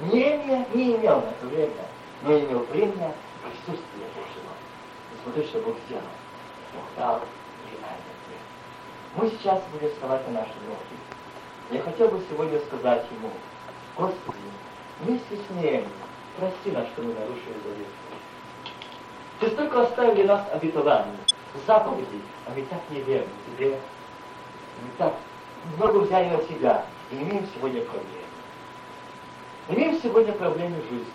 [0.00, 1.84] Не, не, имел на это время,
[2.22, 4.52] но имел время присутствия Божьего.
[5.12, 6.02] И смотри, что Бог сделал.
[6.74, 7.20] Бог дал
[9.14, 11.01] мы сейчас будем вставать на наши ноги.
[11.72, 13.30] Я хотел бы сегодня сказать Ему,
[13.96, 14.36] Господи,
[15.06, 15.86] мы стесняем,
[16.38, 17.86] прости нас, что мы нарушили завет.
[19.40, 21.16] Ты столько оставили нас обетований,
[21.66, 23.78] заповедей, а мы так не верим Тебе.
[24.82, 25.14] Мы так
[25.78, 28.26] много взяли на себя и имеем сегодня проблемы.
[29.70, 31.06] Имеем сегодня проблемы жизни,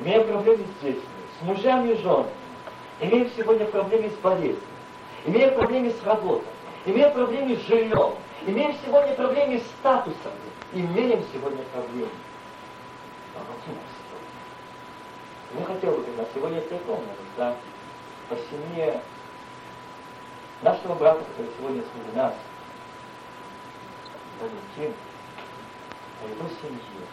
[0.00, 1.02] имеем проблемы с детьми,
[1.40, 2.30] с мужьями и женами,
[3.00, 4.60] имеем сегодня проблемы с болезнью,
[5.24, 6.46] имеем проблемы с работой,
[6.86, 8.12] имеем проблемы с жильем,
[8.46, 10.32] имеем сегодня проблемы с статусом,
[10.72, 12.10] имеем сегодня проблемы.
[15.58, 17.56] Я хотел бы, когда сегодня припомнил, да,
[18.28, 19.00] по семье
[20.62, 22.34] нашего брата, который сегодня среди нас,
[24.40, 24.94] Валентин,
[26.22, 27.06] о его семье,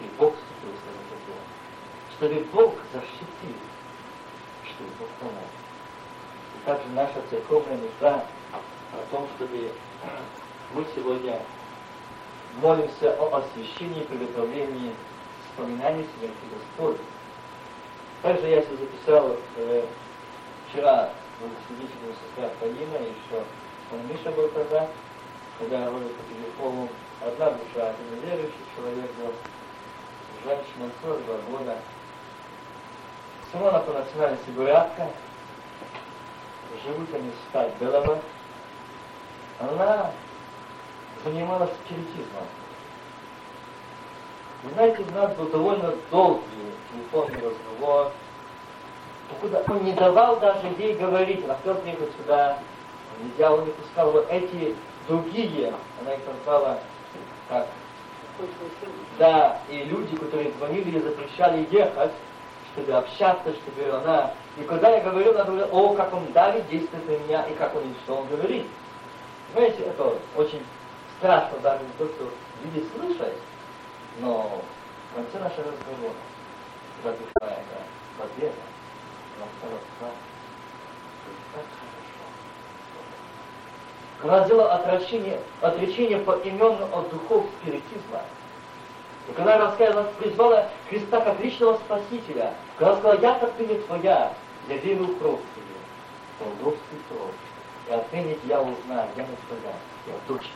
[0.00, 3.56] и Бог вступил с чтобы Бог защитил,
[4.64, 5.48] чтобы Бог помог.
[6.54, 8.24] И также наша церковная нужда
[8.92, 9.70] о том, чтобы
[10.72, 11.40] мы сегодня
[12.60, 14.92] молимся о освящении и приготовлении
[15.50, 16.98] вспоминаний смерти Господа.
[18.22, 19.84] Также я себе записал э,
[20.68, 23.44] вчера благословительную сестра Полина, еще
[23.92, 24.88] он Миша был тогда,
[25.58, 26.88] когда я говорил по телефону,
[27.20, 29.32] одна душа, один верующий человек был,
[30.44, 31.78] женщина 42 года.
[33.52, 35.08] Сама она по национальности бурятка,
[36.84, 38.18] живут они в стать Белого,
[39.60, 40.12] она
[41.24, 42.46] занималась спиритизмом.
[44.62, 46.42] Вы знаете, у нас был довольно долгий
[46.92, 48.12] телефонный разговор,
[49.40, 52.58] куда он не давал даже ей говорить, она хотела приехать сюда,
[53.22, 54.74] нельзя, он не пускал вот эти
[55.08, 56.78] другие, она их назвала
[57.48, 57.66] как
[59.18, 62.12] да, и люди, которые звонили ей, запрещали ехать,
[62.72, 64.34] чтобы общаться, чтобы она...
[64.58, 67.74] И когда я говорил, она говорила, о, как он дали действует на меня, и как
[67.74, 68.66] он, что он говорит.
[69.54, 70.62] Знаете, это очень
[71.18, 72.30] страшно даже то, что
[72.64, 73.38] люди слышать,
[74.20, 74.62] но
[75.12, 76.14] в конце нашего разговора,
[77.04, 77.82] душа эта
[78.18, 78.54] победа,
[79.58, 80.16] стала страшно.
[81.54, 82.26] Так хорошо.
[84.20, 88.22] Когда она сделала отречение, отречение по именно от духов спиритизма,
[89.28, 94.32] и когда раскаялась, призвала Христа как личного Спасителя, когда сказала, я как ты не твоя,
[94.68, 95.74] я верю в кровь тебе,
[96.38, 97.34] Толдовский кровь.
[97.88, 99.74] И отныне я узнаю, я не сказал,
[100.06, 100.50] я дочь.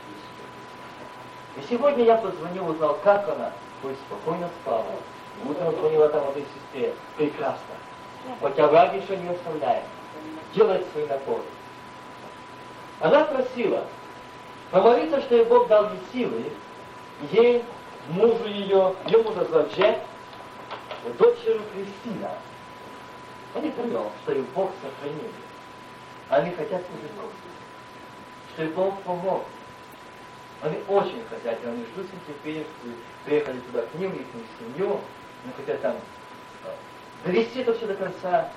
[1.57, 3.51] И сегодня я позвонил, узнал, как она.
[3.81, 4.85] Пусть спокойно спала.
[5.45, 6.93] Утром звонила там этой сестре.
[7.17, 7.75] Прекрасно.
[8.39, 9.83] Хотя враг еще не оставляет.
[10.53, 11.43] Делает свои напоры.
[12.99, 13.85] Она просила
[14.69, 16.43] помолиться, что ей Бог дал ей силы,
[17.31, 17.63] ей,
[18.09, 19.97] мужу ее, ее мужа зовут Джек,
[21.17, 22.31] дочеру Кристина.
[23.55, 25.31] Они понял, что их Бог сохранил.
[26.29, 27.31] Они хотят служить Богу.
[28.53, 29.43] Что их Бог помог.
[30.61, 32.89] Они очень хотят, и они ждут с нетерпением, что
[33.25, 34.27] приехали туда к ним, их
[34.59, 34.99] семью,
[35.43, 35.95] они хотят там
[36.65, 38.49] э, довести это все до конца,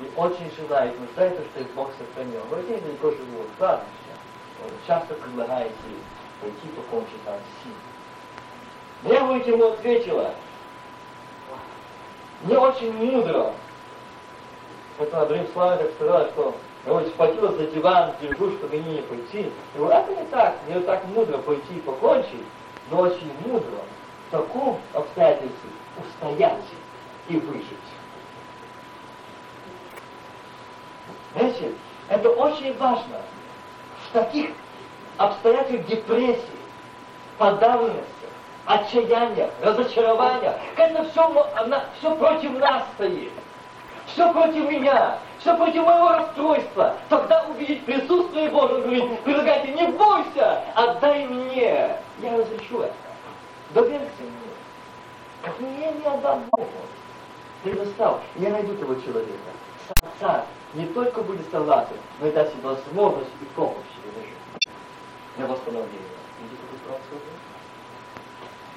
[0.00, 2.40] и очень желают, нуждаются, что их Бог сохранил.
[2.50, 3.90] Вы не далеко живут, кладбище.
[4.86, 5.74] Часто предлагаете
[6.40, 9.12] пойти покончить там с ним.
[9.12, 10.34] Я бы ему ответила,
[12.42, 13.52] не очень мудро.
[14.98, 16.56] Поэтому Абрим Слава так сказала, что
[16.86, 19.40] я вот схватила за диван, держу, чтобы не пойти.
[19.40, 22.44] И говорю, это не так, не так мудро пойти и покончить,
[22.90, 23.80] но очень мудро
[24.28, 26.64] в таком обстоятельстве устоять
[27.28, 27.64] и выжить.
[31.34, 31.72] Знаете,
[32.08, 33.20] это очень важно.
[34.08, 34.50] В таких
[35.16, 36.42] обстоятельствах депрессии,
[37.38, 38.04] подавленности,
[38.66, 41.46] отчаяния, разочарования, когда все,
[41.98, 43.32] все против нас стоит,
[44.14, 50.60] все против меня, все против моего расстройства, тогда увидеть присутствие Божие, говорит, предлагайте, не бойся,
[50.74, 52.94] отдай мне, я разрешу это,
[53.74, 54.52] доверься мне,
[55.42, 56.70] как мне не отдам Богу,
[57.64, 59.32] предоставь, я найду того человека,
[60.20, 60.44] сам
[60.74, 63.74] не только будет согласен, но и даст возможность и помощь
[65.36, 65.90] для восстановления.
[66.40, 67.00] Видите, какой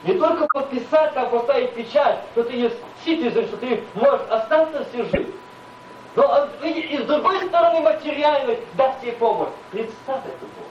[0.08, 5.04] не только подписать, там поставить печать, что ты есть citizen, что ты можешь остаться всю
[5.04, 5.34] жизнь.
[6.16, 9.50] Но и с другой стороны материальность даст тебе помощь.
[9.70, 10.70] Представь это Богу.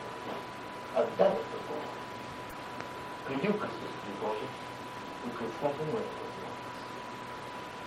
[0.95, 1.82] Отдай это Богу.
[3.28, 4.49] Приди в присутствие Божье
[5.24, 6.11] и представь ему это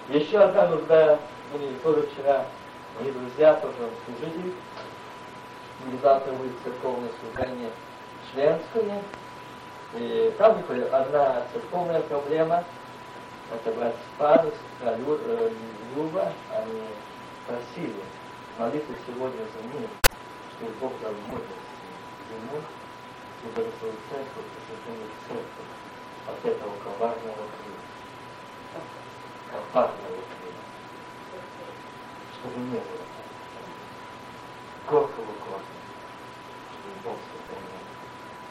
[0.08, 0.28] возможность.
[0.28, 1.20] Еще одна нужда,
[1.52, 2.46] мы тоже вчера,
[3.00, 3.76] мои друзья, тоже
[6.02, 7.70] завтра будет церковное служение
[8.32, 9.02] членское,
[9.94, 12.64] и там одна церковная проблема,
[13.52, 15.52] это брат Спан э,
[15.96, 16.84] Люба, они
[17.48, 18.04] просили
[18.60, 19.90] молиться сегодня за мир,
[20.56, 21.50] чтобы Бог дал мудрость
[22.30, 22.62] ему
[23.42, 25.46] и благословил церковь и церковь
[26.28, 28.82] от этого коварного крика.
[29.50, 30.60] Коварного крика.
[32.40, 33.10] Чтобы не было
[34.90, 35.80] горького корня,
[36.74, 37.39] чтобы Бог.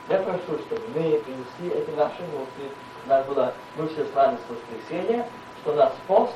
[0.08, 2.72] Я прошу, чтобы мы принесли эти наши мысли.
[3.04, 5.28] У нас было, мы все с вами с воскресенья,
[5.60, 6.32] что у нас пост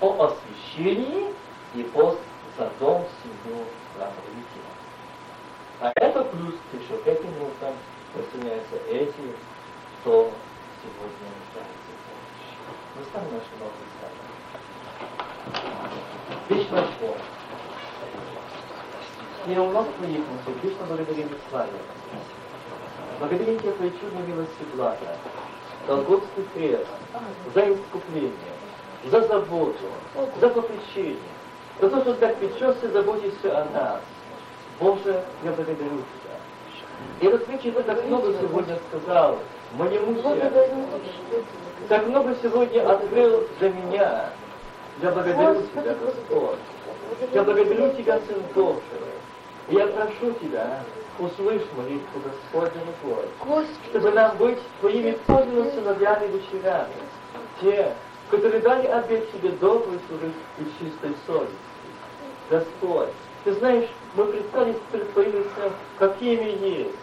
[0.00, 1.32] о освящении
[1.74, 2.18] и пост
[2.58, 4.62] за дом, семью, храмовития.
[5.80, 7.74] А это плюс еще к этим нуждам
[8.14, 9.36] присоединяются эти,
[10.00, 10.32] кто
[10.82, 12.58] сегодня нуждается в помощи.
[12.96, 13.84] Мы ставим наши ноги
[16.48, 17.18] Вечная школа.
[19.46, 20.24] Не у нас мыслей,
[20.62, 21.78] вечно благодарим и славим.
[23.18, 25.16] Благодарим Тебя Твоей чудной милости блага,
[25.86, 26.86] Голгофский крест,
[27.54, 28.32] за искупление,
[29.04, 29.86] за заботу,
[30.40, 31.16] за попечение,
[31.80, 34.00] за то, что так печешься, заботишься о нас.
[34.80, 36.34] Боже, я благодарю Тебя.
[37.20, 39.38] И этот вечер Ты так много сегодня сказал
[39.74, 40.86] моему сердцу.
[41.88, 44.30] Так много сегодня открыл для меня.
[45.02, 46.58] Я благодарю Тебя, Господь.
[47.32, 48.80] Я благодарю Тебя, Сын Божий.
[49.68, 50.82] И я прошу Тебя,
[51.18, 56.94] услышь молитву Господню Твой, чтобы нам быть Твоими подлинными сыновьями и дочерями,
[57.60, 57.94] те,
[58.30, 61.54] которые дали обет Тебе добрый служить и чистой совести.
[62.50, 63.10] Господь,
[63.44, 66.96] Ты знаешь, мы предстали перед Твоим лицом, какими есть.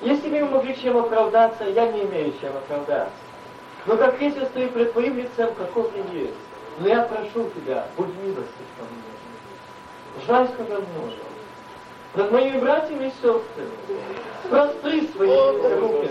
[0.00, 3.12] Если бы мы могли чем оправдаться, я не имею чем оправдаться.
[3.86, 6.34] Но как есть я стою перед Твоим лицом, каков я есть.
[6.78, 10.26] Но я прошу Тебя, будь милостив ко мне.
[10.26, 11.33] Жаль, когда много
[12.14, 13.70] над моими братьями и сестрами.
[14.48, 15.36] Простри свои
[15.80, 16.10] руки.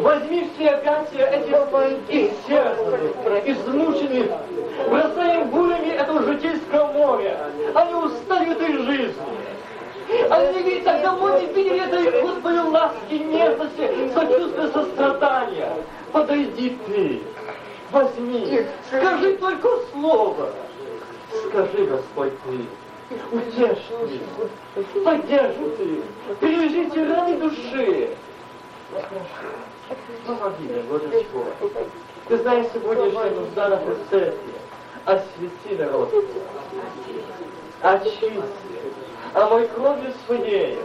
[0.00, 1.56] Возьми все объятия этих
[2.08, 4.30] исчерзанных, измученных,
[4.88, 7.50] бросай им бурями этого житейского моря.
[7.74, 9.22] Они устали этой жизни.
[10.30, 15.72] Они ведь так давно не видели этой Господи ласки, нежности, сочувствия, сострадания.
[16.12, 17.20] Подойди ты,
[17.92, 20.50] возьми, скажи только слово.
[21.48, 22.66] Скажи, Господь, ты,
[23.32, 24.20] утешьте,
[25.04, 26.02] поддержите,
[26.40, 28.16] перевяжите раны души.
[30.26, 31.38] Помоги мне, Божечко.
[32.28, 33.80] Ты знаешь сегодняшняя нужда на
[34.10, 34.52] церкви.
[35.04, 36.12] Освети народ.
[37.82, 38.42] Очисти.
[39.34, 40.78] А мой кровью своей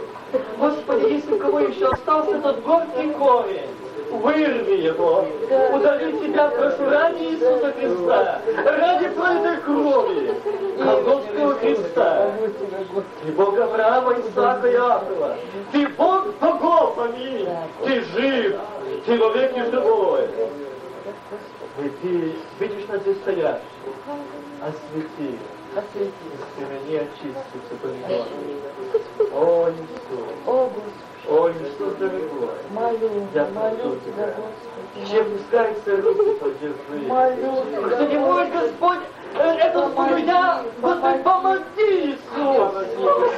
[0.58, 3.70] Господи, если у кого еще остался этот горький корень,
[4.10, 5.26] вырви его,
[5.72, 10.34] удали тебя, прошу, ради Иисуса Христа, ради пролитой крови,
[10.78, 12.30] Голгофского Христа.
[13.22, 15.36] Ты Бог Авраама, Исаака и Иакова,
[15.72, 17.48] ты Бог богов, аминь,
[17.84, 18.56] ты жив,
[19.04, 20.28] ты вовеки живой.
[21.78, 23.60] И ты видишь нас здесь стоящих,
[24.62, 25.38] освети,
[25.76, 26.12] Освети.
[26.56, 28.26] Семени очистится помидор.
[29.34, 34.34] О, Иисус, О, Господи, о, Иисус дорогой, молю, Я молю Тебя.
[34.36, 35.10] Господи.
[35.10, 37.06] чем пускается руки подержи.
[37.06, 37.88] Молю Тебя.
[37.90, 38.98] Кто не может, Господь,
[39.34, 42.72] э, эту судья, Господи, помоги, Иисус.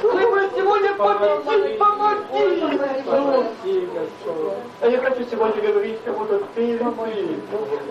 [0.01, 1.78] Ты бы сегодня Иисус.
[4.81, 7.41] А я хочу сегодня говорить кому-то ты или ты.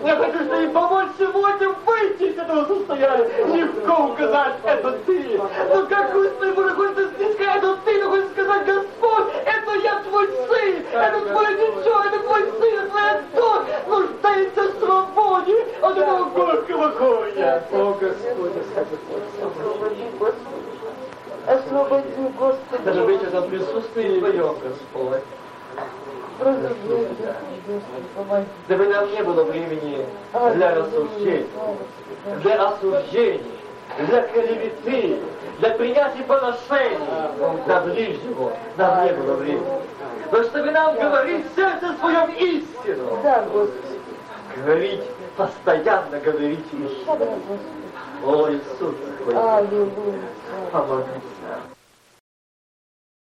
[0.04, 3.28] Я хочу, чтобы помочь сегодня выйти из этого состояния.
[3.52, 5.40] Легко указать, это ты.
[5.74, 10.26] Но как Господи, Боже, хочется сказать, это ты, но хочется сказать, Господь, это я твой
[10.28, 16.24] сын, это твое дитё, это твой сын, это твоя дочь, нуждается в свободе от этого
[16.30, 17.64] горького горя.
[17.72, 18.62] О, Господи,
[19.42, 20.57] Освободи, Господи.
[21.48, 22.04] Освободи,
[22.38, 22.82] Господи.
[22.84, 25.22] даже быть в этом присутствии Твоем, Господь.
[28.68, 30.06] Дабы нам не было времени
[30.54, 31.46] для рассуждений,
[32.42, 33.58] для осуждений,
[33.98, 35.20] для клеветы,
[35.58, 36.98] для принятия поношений
[37.66, 38.52] на ближнего.
[38.76, 39.82] Нам не было времени.
[40.30, 43.18] Но чтобы нам говорить сердце своем истину,
[44.54, 45.02] говорить,
[45.36, 47.77] постоянно говорить истину.
[48.22, 48.60] Господи.
[49.34, 49.62] О,